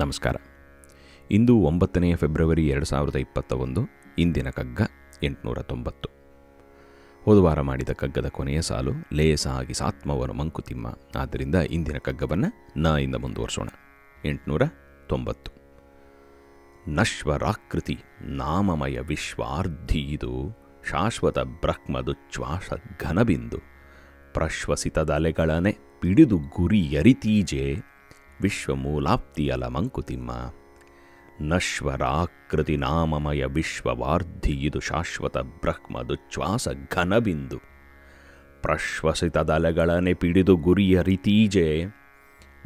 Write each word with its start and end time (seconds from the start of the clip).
ನಮಸ್ಕಾರ. 0.00 0.36
ಇಂದು 1.30 1.56
ಒಂಬತ್ತನೆಯ 1.56 2.16
ಫೆಬ್ರವರಿ 2.16 2.68
ಎರಡು 2.68 2.84
ಸಾವಿರದ 2.84 3.16
ಇಪ್ಪತ್ತ 3.16 3.52
ಒಂದು 3.52 3.80
ಇಂದಿನ 4.18 4.50
ಕಗ್ಗ 4.50 4.80
ಎಂಟುನೂರ 5.22 5.62
ತೊಂಬತ್ತು. 5.62 6.08
ಹೋದವಾರ 7.24 7.60
ಮಾಡಿದ 7.60 7.88
ಕಗ್ಗದ 7.88 8.28
ಕೊನೆಯ 8.28 8.62
ಸಾಲು 8.62 8.92
ಲೇಸಾಗಿ 9.12 9.74
ಸಾತ್ಮವನು 9.74 10.32
ಮಂಕುತಿಮ್ಮ. 10.32 10.86
ಆದ್ದರಿಂದ 11.16 11.54
ಇಂದಿನ 11.54 11.98
ಕಗ್ಗವನ್ನು 11.98 12.80
ನ 12.80 12.86
ಇಂದ 12.86 13.14
ಮುಂದುವರಿಸೋಣ. 13.14 13.68
ಎಂಟುನೂರ 14.24 14.62
ತೊಂಬತ್ತು. 15.08 15.52
ನಶ್ವರಾಕೃತಿ 16.88 17.98
ನಾಮಮಯ 18.22 19.00
ವಿಶ್ವಾರ್ಧೀದು 19.00 20.58
ಶಾಶ್ವತ 20.90 21.38
ಬ್ರಹ್ಮದುಚ್ಛ್ವಾಸ 21.38 22.70
ಘನಬಿಂದು 23.00 23.58
ಪ್ರಶ್ವಸಿತದಲೆಗಳನೆ 24.34 25.78
ಪಿಡಿದು 26.00 26.38
ಗುರಿ 26.56 26.94
ಯರಿತೀಜೆ 26.94 27.89
ವಿಶ್ವಮೂಲಾಪ್ತಿಯಲ 28.42 29.66
ಮಂಕುತಿಮ್ಮ 29.66 30.30
ನಶ್ವರಾಕೃತಿ 31.40 32.76
ನಾಮಮಯ 32.76 33.44
ವಿಶ್ವವಾರ್ಧಿಯಿದು 33.44 34.80
ಶಾಶ್ವತ 34.80 35.38
ಬ್ರಹ್ಮದುಚ್ಛ್ವಾಸ 35.38 36.68
ಘನಬಿಂದು. 36.90 37.58
ಪ್ರಶ್ವಸಿತದಲೆಗಳನೆ 38.62 40.14
ಪಿಡಿದು 40.14 40.56
ವಿಶ್ವ 40.56 41.90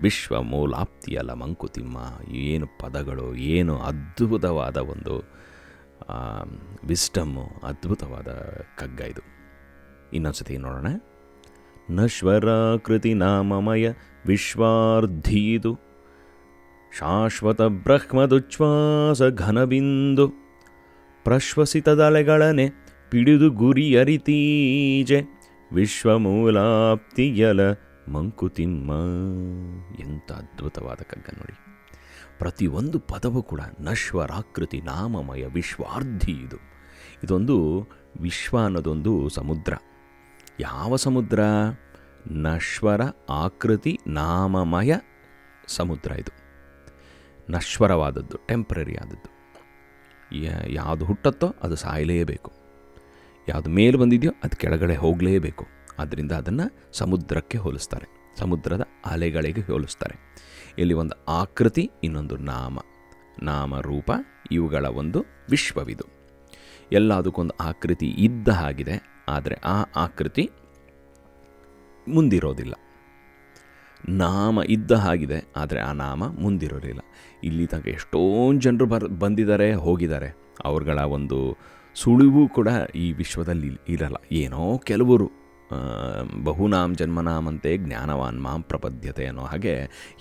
ವಿಶ್ವಮೂಲಾಪ್ತಿಯಲ 0.00 1.32
ಮಂಕುತಿಮ್ಮ 1.32 1.98
ಏನು 2.30 2.66
ಪದಗಳು, 2.66 3.34
ಏನು 3.34 3.78
ಅದ್ಭುತವಾದ 3.78 4.76
ಒಂದು 4.76 5.14
ವಿಸ್ಟಮ್ಮು 6.84 7.44
ಅದ್ಭುತವಾದ 7.64 8.28
ಕಗ್ಗ 8.78 9.00
ಇದು. 9.00 9.22
ಇನ್ನೊಂದು 10.12 10.38
ಸತಿ 10.38 10.58
ನೋಡೋಣ. 10.58 10.86
ನಶ್ವರಾಕೃತಿ 11.90 13.14
ನಾಮಮಯ 13.14 13.90
ವಿಶ್ವಾರ್ಧೀದು 14.26 15.74
ಶಾಶ್ವತ 16.98 17.62
ಬ್ರಹ್ಮದುಚ್ಛ್ವಾಸ 17.62 19.22
ಘನಬಿಂದು 19.22 20.28
ಪ್ರಶ್ವಸಿತದಲೆಗಳನೆ 21.24 22.68
ಪಿಡಿದು 23.10 23.50
ಗುರಿಯರಿತೀಜೆ, 23.50 25.22
ವಿಶ್ವಮೂಲಾಪ್ತಿಯಲ 25.72 27.60
ಮಂಕುತಿಮ್ಮ. 28.08 28.90
ಎಂಥ 30.00 30.32
ಅದ್ಭುತವಾದ 30.32 30.96
ಕಗ್ಗ 30.96 31.26
ನೋಡಿ. 31.36 31.56
ಪ್ರತಿಯೊಂದು 32.38 32.98
ಪದವು 32.98 33.42
ಕೂಡ 33.42 33.60
ನಶ್ವರಾಕೃತಿ 33.80 34.80
ನಾಮಮಯ 34.80 35.46
ವಿಶ್ವಾರ್ಧಿ 35.46 36.32
ಇದು 36.32 36.56
ಇದೊಂದು 37.24 37.86
ವಿಶ್ವ 38.20 38.58
ಅನ್ನೋದೊಂದು 38.64 39.28
ಸಮುದ್ರ. 39.28 39.74
ಯಾವ 40.60 40.96
ಸಮುದ್ರ? 40.96 41.40
ನಶ್ವರ 42.30 43.00
ಆಕೃತಿ 43.30 43.98
ನಾಮಮಯ 44.06 44.94
ಸಮುದ್ರ 45.66 46.12
ಇದು. 46.12 46.32
ನಶ್ವರವಾದದ್ದು 47.52 48.38
ಟೆಂಪ್ರರಿ 48.46 48.96
ಆದದ್ದು. 48.96 49.30
ಯಾವುದು 50.68 51.04
ಹುಟ್ಟತ್ತೋ 51.04 51.54
ಅದು 51.62 51.76
ಸಾಯಲೇಬೇಕು. 51.76 52.52
ಯಾವುದು 53.48 53.70
ಮೇಲೆ 53.70 53.96
ಬಂದಿದೆಯೋ 53.96 54.32
ಅದು 54.44 54.56
ಕೆಳಗಡೆ 54.56 54.96
ಹೋಗಲೇಬೇಕು. 54.96 55.66
ಆದ್ದರಿಂದ 55.98 56.32
ಅದನ್ನು 56.32 56.88
ಸಮುದ್ರಕ್ಕೆ 56.92 57.58
ಹೋಲಿಸ್ತಾರೆ. 57.58 58.36
ಸಮುದ್ರದ 58.38 58.86
ಅಲೆಗಳಿಗೆ 59.06 59.60
ಹೋಲಿಸ್ತಾರೆ. 59.60 60.36
ಇಲ್ಲಿ 60.78 60.94
ಒಂದು 60.94 61.24
ಆಕೃತಿ, 61.24 61.90
ಇನ್ನೊಂದು 62.04 62.36
ನಾಮ. 62.36 62.78
ನಾಮ 63.42 63.80
ರೂಪ 63.80 64.10
ಇವುಗಳ 64.50 64.86
ಒಂದು 64.86 65.24
ವಿಶ್ವವಿದು. 65.50 66.23
ಎಲ್ಲ 66.98 67.10
ಅದಕ್ಕೊಂದು 67.20 67.54
ಆಕೃತಿ 67.70 68.08
ಇದ್ದ 68.26 68.48
ಹಾಗಿದೆ, 68.60 68.96
ಆದರೆ 69.34 69.56
ಆ 69.74 69.76
ಆಕೃತಿ 70.04 70.44
ಮುಂದಿರೋದಿಲ್ಲ. 72.06 72.74
ನಾಮ 74.22 74.62
ಇದ್ದ 74.76 74.92
ಹಾಗಿದೆ, 75.04 75.38
ಆದರೆ 75.60 75.80
ಆ 75.88 75.92
ನಾಮ 76.02 76.22
ಮುಂದಿರೋದಿಲ್ಲ. 76.44 77.00
ಇಲ್ಲಿ 77.48 77.64
ತನಕ 77.72 77.88
ಎಷ್ಟೊಂದು 77.98 78.60
ಜನರು 78.64 78.86
ಬರ್ 78.92 79.06
ಬಂದಿದ್ದಾರೆ 79.22 79.68
ಹೋಗಿದ್ದಾರೆ 79.86 80.28
ಅವ್ರುಗಳ 80.70 80.98
ಒಂದು 81.16 81.38
ಸುಳಿವು 81.96 82.42
ಕೂಡ 82.56 82.68
ಈ 83.04 83.06
ವಿಶ್ವದಲ್ಲಿ 83.20 83.70
ಇರಲ್ಲ. 83.94 84.18
ಏನೋ 84.42 84.62
ಕೆಲವರು 84.90 85.26
ಬಹುನಾಮ್ 86.48 86.92
ಜನ್ಮನಾಮಂತೆ 87.00 87.70
ಜ್ಞಾನವಾನ್ 87.84 88.38
ಮಾಂ 88.46 88.60
ಪ್ರಪದ್ಯತೆ 88.70 89.24
ಅನ್ನೋ 89.30 89.44
ಹಾಗೆ 89.52 89.74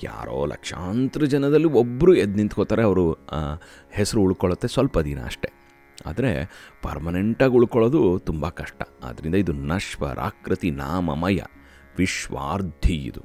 ಯಾರೋ 0.04 0.38
ಲಕ್ಷಾಂತರ 0.54 1.26
ಜನದಲ್ಲಿ 1.34 1.70
ಒಬ್ಬರು 1.82 2.14
ಎದ್ದು 2.24 2.38
ನಿಂತ್ಕೋತಾರೆ, 2.40 2.84
ಅವರು 2.90 3.06
ಹೆಸರು 3.98 4.22
ಉಳ್ಕೊಳ್ಳುತ್ತೆ 4.28 4.70
ಸ್ವಲ್ಪ 4.76 4.98
ದಿನ 5.10 5.20
ಅಷ್ಟೇ. 5.32 5.50
ಆದರೆ 6.06 6.32
ಪರ್ಮನೆಂಟಾಗಿ 6.82 7.54
ಉಳ್ಕೊಳ್ಳೋದು 7.54 8.02
ತುಂಬ 8.20 8.50
ಕಷ್ಟ. 8.50 8.82
ಆದ್ದರಿಂದ 9.04 9.36
ಇದು 9.36 9.54
ನಶ್ವರಾಕೃತಿ 9.54 10.72
ನಾಮಮಯ, 10.72 11.40
ವಿಶ್ವಾರ್ಧಿ 11.98 12.98
ಇದು. 13.06 13.24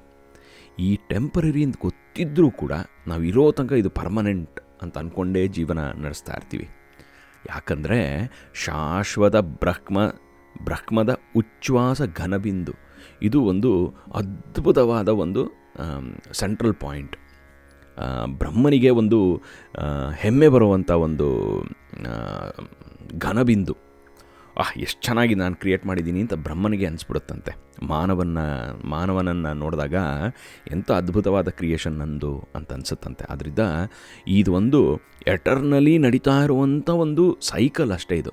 ಈ 0.78 0.88
ಟೆಂಪರರಿ 1.08 1.62
ಅಂತ 1.64 1.76
ಗೊತ್ತಿದ್ದರೂ 1.80 2.50
ಕೂಡ 2.50 2.72
ನಾವು 3.06 3.22
ಇರೋ 3.22 3.44
ತನಕ 3.52 3.72
ಇದು 3.72 3.90
ಪರ್ಮನೆಂಟ್ 3.90 4.58
ಅಂತ 4.82 4.98
ಅಂದ್ಕೊಂಡೇ 4.98 5.46
ಜೀವನ 5.46 5.80
ನಡೆಸ್ತಾ 6.02 6.32
ಇರ್ತೀವಿ. 6.32 6.66
ಯಾಕಂದರೆ 7.48 8.00
ಶಾಶ್ವತ 8.64 9.36
ಬ್ರಹ್ಮ, 9.36 9.98
ಬ್ರಹ್ಮದ 10.64 11.12
ಉಚ್ಛ್ವಾಸ 11.36 12.02
ಘನಬಿಂದು. 12.16 12.74
ಇದು 13.22 13.38
ಒಂದು 13.42 13.70
ಅದ್ಭುತವಾದ 14.14 15.08
ಒಂದು 15.08 15.42
ಸೆಂಟ್ರಲ್ 16.32 16.74
ಪಾಯಿಂಟ್ 16.74 17.16
ಬ್ರಹ್ಮನಿಗೆ 18.26 18.90
ಒಂದು 18.90 19.42
ಹೆಮ್ಮೆ 20.16 20.48
ಬರುವಂಥ 20.48 20.90
ಒಂದು 20.90 21.60
ಘನಬಿಂದು. 23.18 23.76
ಆಹ್, 24.58 24.78
ಎಷ್ಟು 24.78 25.02
ಚೆನ್ನಾಗಿ 25.02 25.34
ನಾನು 25.34 25.54
ಕ್ರಿಯೇಟ್ 25.54 25.86
ಮಾಡಿದ್ದೀನಿ 25.86 26.20
ಅಂತ 26.20 26.34
ಬ್ರಹ್ಮನಿಗೆ 26.34 26.86
ಅನಿಸ್ಬಿಡುತ್ತಂತೆ. 26.86 27.52
ಮಾನವನ 27.82 28.38
ಮಾನವನನ್ನು 28.84 29.54
ನೋಡಿದಾಗ 29.54 29.94
ಎಂಥ 30.70 30.92
ಅದ್ಭುತವಾದ 30.92 31.48
ಕ್ರಿಯೇಷನ್ 31.48 31.94
ನಂದು 31.94 32.48
ಅಂತ 32.54 32.72
ಅನಿಸುತ್ತಂತೆ. 32.72 33.24
ಆದ್ದರಿಂದ 33.30 33.58
ಇದು 34.28 34.52
ಒಂದು 34.52 35.00
ಎಟರ್ನಲಿ 35.26 35.98
ನಡೀತಾ 35.98 36.44
ಇರುವಂಥ 36.44 36.90
ಒಂದು 36.90 37.38
ಸೈಕಲ್ 37.40 37.92
ಅಷ್ಟೇ 37.92 38.16
ಇದು. 38.16 38.30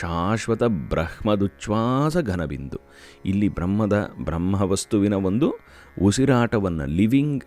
ಶಾಶ್ವತ 0.00 0.62
ಬ್ರಹ್ಮದುಚ್ಛ್ವಾಸ 0.64 2.16
ಘನಬಿಂದು. 2.16 2.80
ಇಲ್ಲಿ 3.24 3.48
ಬ್ರಹ್ಮದ 3.48 4.10
ಬ್ರಹ್ಮ 4.24 4.62
ವಸ್ತುವಿನ 4.62 5.14
ಒಂದು 5.14 5.54
ಉಸಿರಾಟವನ್ನು 6.02 6.86
ಲಿವಿಂಗ್ 6.86 7.44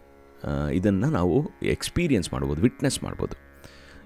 ಇದನ್ನು 0.74 1.10
ನಾವು 1.10 1.52
ಎಕ್ಸ್ಪೀರಿಯನ್ಸ್ 1.64 2.34
ಮಾಡ್ಬೋದು 2.34 2.62
ವಿಟ್ನೆಸ್ 2.62 3.04
ಮಾಡ್ಬೋದು. 3.04 3.54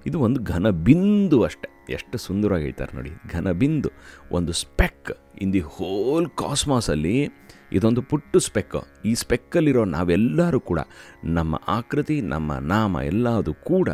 ಇದು 0.05 0.19
ಒಂದು 0.19 0.43
ಘನ 0.43 0.69
ಬಿಂದು 0.69 1.43
ಅಷ್ಟೆ. 1.43 1.93
ಎಷ್ಟು 1.93 2.17
ಸುಂದರವಾಗಿ 2.17 2.63
ಹೇಳ್ತಾರೆ 2.63 2.95
ನೋಡಿ. 2.95 3.11
ಘನ 3.33 3.51
ಬಿಂದು 3.51 3.89
ಒಂದು 4.31 4.53
ಸ್ಪೆಕ್ 4.53 5.11
ಇನ್ 5.41 5.53
ದಿ 5.53 5.59
ಹೋಲ್ 5.59 6.29
ಕಾಸ್ಮಾಸಲ್ಲಿ 6.29 7.29
ಇದೊಂದು 7.71 8.01
ಪುಟ್ಟು 8.01 8.39
ಸ್ಪೆಕ್ 8.39 8.75
ಈ 9.05 9.15
ಸ್ಪೆಕ್ಕಲ್ಲಿರೋ 9.15 9.85
ನಾವೆಲ್ಲರೂ 9.85 10.59
ಕೂಡ 10.59 10.79
ನಮ್ಮ 11.23 11.61
ಆಕೃತಿ, 11.67 12.21
ನಮ್ಮ 12.21 12.53
ನಾಮ 12.53 12.97
ಎಲ್ಲದು 13.03 13.53
ಕೂಡ 13.53 13.89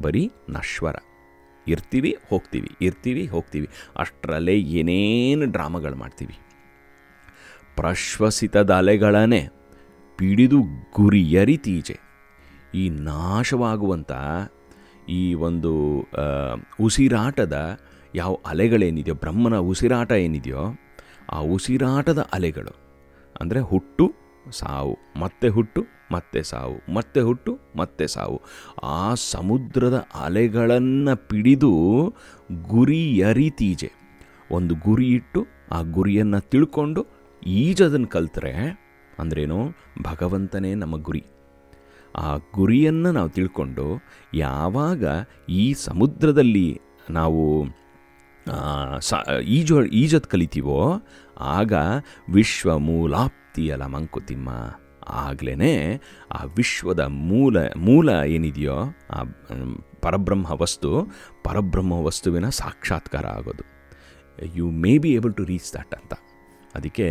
ಬರೀ 0.00 0.30
ನಶ್ವರ. 0.48 0.94
ಇರ್ತೀವಿ, 1.68 2.16
ಹೋಗ್ತೀವಿ. 2.28 2.70
ಇರ್ತೀವಿ, 2.80 3.26
ಹೋಗ್ತೀವಿ. 3.26 3.68
ಅಷ್ಟರಲ್ಲೇ 3.96 4.56
ಏನೇನು 4.56 5.44
ಡ್ರಾಮಾಗಳು 5.44 5.96
ಮಾಡ್ತೀವಿ. 5.96 6.38
ಪ್ರಶ್ವಸಿತದ 7.76 8.70
ಅಲೆಗಳನ್ನೇ 8.70 9.48
ಪಿಡಿದು 10.18 10.58
ಗುರಿಯರಿತೀಜೆ 10.96 11.96
ಈ 12.74 12.88
ನಾಶವಾಗುವಂಥ 12.88 14.12
ಈ 15.08 15.34
ಒಂದು 15.34 15.72
ಉಸಿರಾಟದ 16.80 17.56
ಯಾವ 18.14 18.38
ಅಲೆಗಳೇನಿದೆಯೋ, 18.46 19.14
ಬ್ರಹ್ಮನ 19.14 19.56
ಉಸಿರಾಟ 19.56 20.12
ಏನಿದೆಯೋ, 20.12 20.62
ಆ 21.32 21.38
ಉಸಿರಾಟದ 21.38 22.28
ಅಲೆಗಳು. 22.32 22.72
ಅಂದರೆ 23.40 23.60
ಹುಟ್ಟು, 23.60 24.14
ಸಾವು, 24.50 24.98
ಮತ್ತೆ 25.20 25.48
ಹುಟ್ಟು, 25.48 25.82
ಮತ್ತೆ 26.12 26.42
ಸಾವು, 26.42 26.92
ಮತ್ತೆ 26.92 27.20
ಹುಟ್ಟು, 27.20 27.58
ಮತ್ತೆ 27.76 28.06
ಸಾವು. 28.06 28.42
ಆ 28.82 29.14
ಸಮುದ್ರದ 29.14 30.06
ಅಲೆಗಳನ್ನು 30.20 31.14
ಪಿಡಿದು 31.28 31.72
ಗುರಿ 32.68 33.22
ಅರಿತೀಜೆ 33.22 33.90
ಒಂದು 34.50 34.74
ಗುರಿ 34.74 35.06
ಇಟ್ಟು 35.08 35.46
ಆ 35.72 35.82
ಗುರಿಯನ್ನು 35.82 36.40
ತಿಳ್ಕೊಂಡು 36.40 37.06
ಈಜದನ್ನು 37.46 38.06
ಕಲ್ತ್ರೆ 38.06 38.52
ಅಂದ್ರೇನು? 39.18 39.72
ಭಗವಂತನೇ 40.02 40.74
ನಮ್ಮ 40.74 40.96
ಗುರಿ. 40.96 41.24
ಆ 42.16 42.36
ಗುರಿಯನ್ನು 42.36 43.12
ನಾವು 43.12 43.28
ತಿಳ್ಕೊಂಡು 43.28 44.02
ಯಾವಾಗ 44.34 45.04
ಈ 45.48 45.74
ಸಮುದ್ರದಲ್ಲಿ 45.74 46.80
ನಾವು 47.10 47.64
ಸ 49.00 49.14
ಈಜು 49.44 49.84
ಈಜತ್ 49.84 50.26
ಕಲಿತೀವೋ, 50.26 51.02
ಆಗ 51.40 51.72
ವಿಶ್ವ 52.32 52.78
ಮೂಲಾಪ್ತಿಯಲ 52.78 53.82
ಮಂಕುತಿಮ್ಮ. 53.86 54.48
ಆಗಲೇ 55.08 56.00
ಆ 56.32 56.44
ವಿಶ್ವದ 56.44 57.00
ಮೂಲ 57.00 57.56
ಮೂಲ 57.76 58.08
ಏನಿದೆಯೋ, 58.08 58.76
ಆ 59.10 59.22
ಪರಬ್ರಹ್ಮ 60.02 60.46
ವಸ್ತು, 60.60 61.08
ಪರಬ್ರಹ್ಮ 61.44 61.92
ವಸ್ತುವಿನ 61.92 62.48
ಸಾಕ್ಷಾತ್ಕಾರ 62.48 63.26
ಆಗೋದು. 63.26 63.64
You 64.56 64.70
may 64.70 64.98
be 64.98 65.10
able 65.12 65.34
to 65.34 65.44
reach 65.44 65.74
that 65.74 65.94
ಅಂತ. 65.94 66.12
ಅದಕ್ಕೆ 66.76 67.06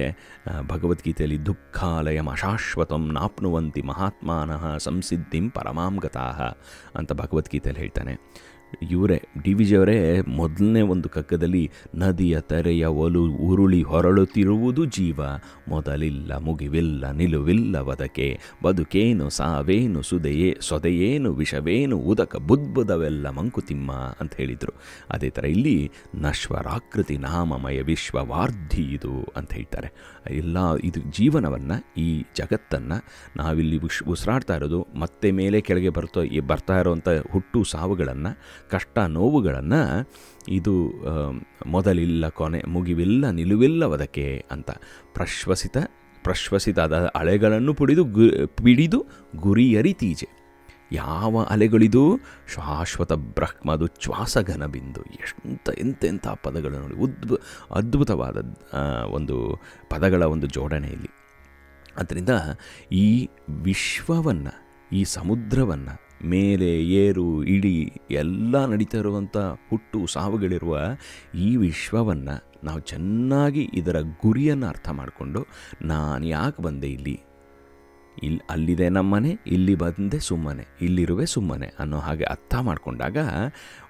ಭಗವದ್ಗೀತೆಯಲ್ಲಿ 0.67 1.39
ದುಃಖಾಲಯಂ 1.45 2.29
ಅಶಾಶ್ವತಂ 2.29 3.05
ನಾಪ್ನುವಂತಿ 3.11 3.81
ಮಹಾತ್ಮಾನಃ 3.81 4.65
ಸಂಸಿದ್ಧಿಂ 4.77 5.47
ಪರಮಾಂ 5.49 5.95
ಗತಾಹ 5.97 6.41
ಅಂತ 6.95 7.11
ಭಗವದ್ಗೀತೆಯಲ್ಲಿ 7.13 7.81
ಹೇಳ್ತಾನೆ. 7.81 8.15
ಇವರೇ, 8.91 9.21
ಡಿ 9.43 9.53
ವಿ 9.53 9.65
ಜಿಯವರೇ 9.65 10.21
ಮೊದಲನೇ 10.21 10.81
ಒಂದು 10.81 11.09
ಕಗ್ಗದಲ್ಲಿ 11.09 11.71
ನದಿಯ 11.95 12.41
ತೆರೆಯ 12.41 12.85
ಒಲು 12.85 13.23
ಉರುಳಿ 13.33 13.81
ಹೊರಳುತ್ತಿರುವುದು 13.81 14.85
ಜೀವ. 14.85 15.19
ಮೊದಲಿಲ್ಲ 15.67 16.37
ಮುಗಿವಿಲ್ಲ, 16.37 17.11
ನಿಲುವಿಲ್ಲ 17.11 17.81
ಬದಕೆ. 17.81 18.39
ಬದುಕೇನು 18.63 19.29
ಸಾವೇನು 19.29 20.01
ಸುದೆಯೇ, 20.01 20.57
ಸೊದೆಯೇನು 20.61 21.33
ವಿಷವೇನು, 21.33 21.97
ಉದಕ 21.97 22.35
ಬುದ್ಬುದವೆಲ್ಲ 22.35 23.29
ಮಂಕುತಿಮ್ಮ 23.29 23.91
ಅಂತ 23.91 24.35
ಹೇಳಿದರು. 24.35 24.73
ಅದೇ 25.09 25.29
ಥರ 25.29 25.45
ಇಲ್ಲಿ 25.45 25.91
ನಶ್ವರಾಕೃತಿ 26.15 27.17
ನಾಮಮಯ 27.17 27.81
ವಿಶ್ವವಾರ್ಧಿ 27.81 28.83
ಇದು 28.83 29.13
ಅಂತ 29.35 29.53
ಹೇಳ್ತಾರೆ. 29.53 29.91
ಎಲ್ಲ 30.29 30.57
ಇದು 30.83 30.99
ಜೀವನವನ್ನು, 31.11 32.01
ಈ 32.01 32.21
ಜಗತ್ತನ್ನು 32.21 33.05
ನಾವಿಲ್ಲಿ 33.37 33.77
ಉಶ್ 33.77 34.03
ಉಸಿರಾಡ್ತಾ 34.03 34.55
ಇರೋದು, 34.55 34.87
ಮತ್ತೆ 34.95 35.31
ಮೇಲೆ 35.31 35.61
ಕೆಳಗೆ 35.61 35.89
ಬರ್ತಾ 35.89 36.21
ಬರ್ತಾ 36.47 36.79
ಇರೋವಂಥ 36.79 37.09
ಹುಟ್ಟು 37.31 37.63
ಸಾವುಗಳನ್ನು 37.63 38.54
ಕಷ್ಟ 38.71 38.97
ನೋವುಗಳನ್ನು 38.99 39.81
ಇದು 40.49 40.73
ಮೊದಲಿಲ್ಲ 41.65 42.29
ಕೊನೆ, 42.29 42.61
ಮುಗಿವಿಲ್ಲ 42.67 43.29
ನಿಲುವಿಲ್ಲವದಕ್ಕೆ 43.29 44.45
ಅಂತ. 44.51 44.71
ಪ್ರಶ್ವಸಿತ, 45.13 45.77
ಪ್ರಶ್ವಸಿತಾದ 46.23 46.95
ಅಲೆಗಳನ್ನು 47.15 47.73
ಪುಡಿದು 47.73 48.03
ಗು, 48.03 48.47
ಪಿಡಿದು 48.47 49.05
ಗುರಿಯರಿತೀಜೆ 49.35 50.29
ಯಾವ 50.91 51.43
ಅಲೆಗಳಿದು? 51.49 52.01
ಶಾಶ್ವತ 52.47 53.13
ಬ್ರಹ್ಮದು 53.13 53.85
ಶ್ವಾಸಘನ 53.99 54.65
ಬಿಂದು. 54.65 55.01
ಎಷ್ಟು 55.01 55.73
ಎಂತೆಂಥ 55.73 56.27
ಪದಗಳು 56.43 56.75
ನೋಡಿ. 56.79 56.95
ಉದ್ಭು, 56.95 57.37
ಅದ್ಭುತವಾದ 57.71 58.37
ಒಂದು 59.11 59.37
ಪದಗಳ 59.89 60.23
ಒಂದು 60.23 60.47
ಜೋಡಣೆ 60.47 60.87
ಇಲ್ಲಿ. 60.87 61.11
ಆದ್ದರಿಂದ 61.97 62.29
ಈ 62.91 63.07
ವಿಶ್ವವನ್ನು, 63.63 64.53
ಈ 64.91 65.03
ಸಮುದ್ರವನ್ನು 65.03 66.04
ಮೇಲೆ 66.23 66.83
ಏರು 66.83 67.43
ಇಡಿ 67.43 68.01
ಎಲ್ಲ 68.11 68.65
ನಡೀತಾ 68.65 68.97
ಇರುವಂಥ 68.97 69.37
ಹುಟ್ಟು 69.37 70.07
ಸಾವುಗಳಿರುವ 70.07 70.77
ಈ 71.35 71.55
ವಿಶ್ವವನ್ನು 71.57 72.55
ನಾವು 72.63 72.79
ಚೆನ್ನಾಗಿ 72.79 73.69
ಇದರ 73.73 74.01
ಗುರಿಯನ್ನು 74.01 74.67
ಅರ್ಥ 74.67 74.89
ಮಾಡಿಕೊಂಡು 74.89 75.47
ನಾನು 75.81 76.25
ಯಾಕೆ 76.25 76.61
ಬಂದೆ 76.61 76.87
ಇಲ್ಲಿ? 76.87 77.34
ಇಲ್ಲಿ 78.23 78.41
ಅಲ್ಲಿದೆ 78.49 78.89
ನಮ್ಮನೆ, 78.89 79.37
ಇಲ್ಲಿ 79.47 79.75
ಬಂದೆ 79.75 80.19
ಸುಮ್ಮನೆ, 80.19 80.67
ಇಲ್ಲಿರುವೆ 80.81 81.25
ಸುಮ್ಮನೆ 81.25 81.73
ಅನ್ನೋ 81.79 81.97
ಹಾಗೆ 81.97 82.23
ಅರ್ಥ 82.23 82.55
ಮಾಡಿಕೊಂಡಾಗ 82.61 83.17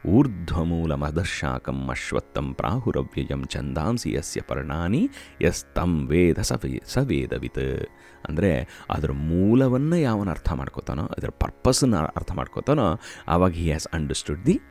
ಊರ್ಧ್ವಮೂಲ 0.05 0.93
ಮದರ್ಶಾಕಂ 0.93 1.89
ಅಶ್ವತ್ಥಂ 1.89 2.53
ಪ್ರಾಹುರವ್ಯಯಂ 2.53 3.45
ಚಂದಾಂಸಿ 3.45 4.13
ಯಸ್ಯ 4.13 4.41
ಪರ್ಣಾನಿ 4.41 5.09
ಯಸ್ತಂ 5.41 6.07
ವೇದ 6.07 6.39
ಸವೇ, 6.39 6.81
ಸವೇದವಿತ್. 6.85 7.89
ಅಂದರೆ 8.29 8.67
ಅದರ 8.89 9.11
ಮೂಲವನ್ನು 9.11 9.95
ಯಾವನ 9.95 10.29
ಅರ್ಥ 10.29 10.51
ಮಾಡ್ಕೋತಾನೋ, 10.51 11.05
ಅದರ 11.05 11.29
ಪರ್ಪಸ್ನ 11.29 11.95
ಅರ್ಥ 11.95 12.31
ಮಾಡ್ಕೋತಾನೋ 12.31 12.99
ಆವಾಗ 13.27 13.51
he 13.51 13.63
has 13.63 13.87
understood 13.93 14.45
the 14.45 14.61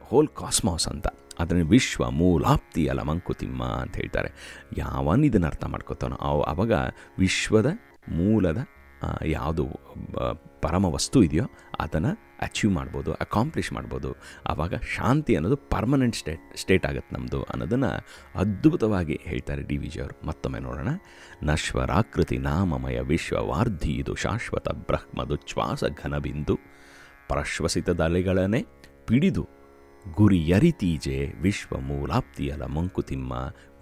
whole 0.00 0.28
cosmos 0.28 0.88
ಅಂತ. 0.88 1.06
ಅದನ್ನು 1.40 1.66
ವಿಶ್ವ 1.66 2.10
ಮೂಲಾಪ್ತಿ 2.10 2.88
ಅಲ 2.88 3.00
ಮಂಕುತಿಮ್ಮ 3.02 3.64
ಅಂತ 3.64 3.96
ಹೇಳ್ತಾರೆ. 3.96 4.30
ಯಾವನ್ 4.78 5.24
ಇದನ್ನು 5.24 5.46
ಅರ್ಥ 5.46 5.64
ಮಾಡ್ಕೋತಾನೋ 5.64 6.16
ಅವ 6.16 6.42
ಆವಾಗ 6.42 6.72
ವಿಶ್ವದ 7.18 7.66
ಮೂಲದ 8.08 8.58
ಯಾವುದು 9.24 9.64
ಪರಮ 10.60 10.84
ವಸ್ತು 10.84 11.22
ಇದೆಯೋ 11.22 11.44
ಅದನ್ನು 11.80 12.12
ಅಚೀವ್ 12.42 12.72
ಮಾಡ್ಬೋದು 12.72 13.12
ಅಕಾಂಪ್ಲಿಷ್ 13.14 13.72
ಮಾಡ್ಬೋದು. 13.72 14.12
ಆವಾಗ 14.46 14.74
ಶಾಂತಿ 14.74 15.36
ಅನ್ನೋದು 15.36 15.56
ಪರ್ಮನೆಂಟ್ 15.56 16.16
ಸ್ಟೇಟ್ 16.16 16.56
ಸ್ಟೇಟ್ 16.56 16.86
ಆಗುತ್ತೆ 16.86 17.14
ನಮ್ಮದು 17.16 17.42
ಅನ್ನೋದನ್ನು 17.42 17.90
ಅದ್ಭುತವಾಗಿ 18.34 19.20
ಹೇಳ್ತಾರೆ 19.22 19.62
ಡಿ 19.62 19.76
ವಿ 19.76 19.86
ಜಿಯವರು 19.86 20.26
ಮತ್ತೊಮ್ಮೆ 20.26 20.58
ನೋಡೋಣ. 20.58 20.88
ನಶ್ವರಾಕೃತಿ 21.42 22.38
ನಾಮಮಯ 22.38 23.00
ವಿಶ್ವವಾರ್ಧಿ 23.00 23.92
ಇದು 23.92 24.14
ಶಾಶ್ವತ 24.14 24.68
ಬ್ರಹ್ಮದು 24.68 25.36
ಶ್ವಾಸ 25.46 25.84
ಘನಬಿಂದು. 25.84 26.56
ಪ್ರಶ್ವಸಿತ 27.28 27.90
ದಲೆಗಳನ್ನೇ 27.90 28.62
ಪಿಡಿದು 29.06 29.57
ಗುರಿಯರಿತೀಜೆ 30.14 31.32
ವಿಶ್ವ 31.40 31.80
ಮೂಲಾಪ್ತಿಯಲ 31.80 32.64
ಮಂಕುತಿಮ್ಮ 32.64 33.32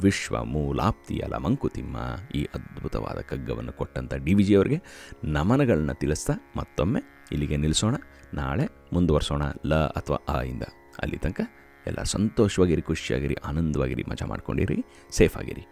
ವಿಶ್ವ 0.02 0.44
ಮೂಲಾಪ್ತಿಯಲ 0.44 1.34
ಮಂಕುತಿಮ್ಮ 1.37 1.96
ಈ 2.34 2.44
ಅದ್ಭುತವಾದ 2.44 3.20
ಕಗ್ಗವನ್ನು 3.20 3.73
ಕೊಟ್ಟಂಥ 3.73 4.14
ಡಿ 4.14 4.34
ವಿ 4.34 4.43
ಜಿಯವರಿಗೆ 4.43 4.82
ನಮನಗಳನ್ನ 5.25 5.93
ತಿಳಿಸ್ತಾ 5.93 6.32
ಮತ್ತೊಮ್ಮೆ 6.56 7.00
ಇಲ್ಲಿಗೆ 7.32 7.56
ನಿಲ್ಲಿಸೋಣ. 7.56 7.94
ನಾಳೆ 8.34 8.69
ಮುಂದುವರ್ಸೋಣ 8.93 9.43
ಲ 9.67 9.75
ಅಥವಾ 9.75 10.17
ಆ 10.28 10.43
ಇಂದ. 10.43 10.62
ಅಲ್ಲಿ 10.99 11.17
ತನಕ 11.17 11.40
ಎಲ್ಲ 11.87 12.02
ಸಂತೋಷವಾಗಿರಿ, 12.02 12.82
ಖುಷಿಯಾಗಿರಿ, 12.82 13.34
ಆನಂದವಾಗಿರಿ, 13.34 14.05
ಮಜಾ 14.11 14.26
ಮಾಡ್ಕೊಂಡಿರಿ. 14.26 14.84
ಸೇಫ್ 15.11 15.37
ಆಗಿರಿ. 15.37 15.67